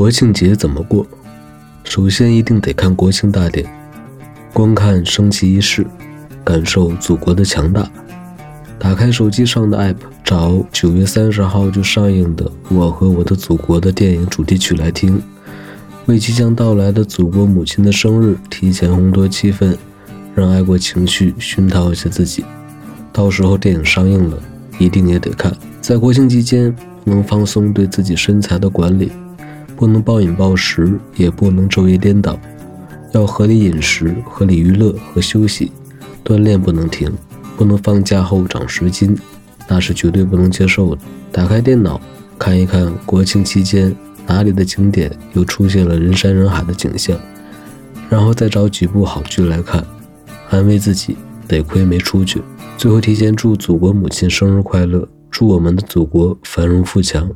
[0.00, 1.06] 国庆节怎么过？
[1.84, 3.70] 首先一定得看国庆大典，
[4.50, 5.86] 观看升旗仪式，
[6.42, 7.86] 感受祖国的强大。
[8.78, 15.20] 打开手机上的 app，找九月三十号就上映的《我和我的祖国》的电影主题曲来听，
[16.06, 19.76] 为即将到来的祖国母亲的生日提前烘托气氛，
[20.34, 22.42] 让爱国情绪熏陶一下自己。
[23.12, 24.42] 到时候电影上映了，
[24.78, 25.54] 一定也得看。
[25.82, 26.74] 在国庆期间，
[27.04, 29.12] 能放松对自己身材的管理，
[29.80, 32.38] 不能暴饮暴食，也不能昼夜颠倒，
[33.12, 35.72] 要合理饮食、合理娱乐和休息，
[36.22, 37.10] 锻炼不能停，
[37.56, 39.16] 不能放假后长十斤，
[39.66, 41.00] 那是绝对不能接受的。
[41.32, 41.98] 打开电脑，
[42.38, 47.18] 看一看国庆期间哪里的景点又出现了人山人海的景象，
[48.10, 49.82] 然后再找几部好剧来看，
[50.50, 51.16] 安慰自己，
[51.48, 52.42] 得亏没出去。
[52.76, 55.08] 最后提前祝祖国母亲生日快乐！
[55.30, 57.30] 祝我们的祖国繁荣富强。